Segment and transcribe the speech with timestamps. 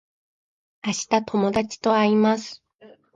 [0.83, 2.63] 明日友達と会います